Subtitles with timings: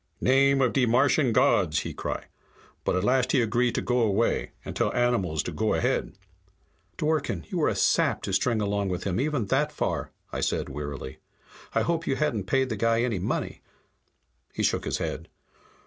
[0.19, 2.25] 'Name of de Martian gods!' he cry.
[2.85, 6.13] But at last he agree to go away, and tell animals to go ahead."
[6.97, 10.69] "Dworken, you were a sap to string along with him even that far," I said
[10.69, 11.19] wearily.
[11.75, 13.61] "I hope you hadn't paid the guy any money."
[14.55, 15.29] He shook his head.